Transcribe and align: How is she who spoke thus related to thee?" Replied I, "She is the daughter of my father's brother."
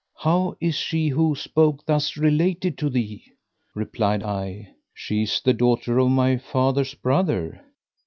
How 0.17 0.57
is 0.59 0.73
she 0.73 1.09
who 1.09 1.35
spoke 1.35 1.85
thus 1.85 2.17
related 2.17 2.75
to 2.79 2.89
thee?" 2.89 3.33
Replied 3.75 4.23
I, 4.23 4.69
"She 4.95 5.21
is 5.21 5.39
the 5.39 5.53
daughter 5.53 5.99
of 5.99 6.09
my 6.09 6.37
father's 6.37 6.95
brother." 6.95 7.63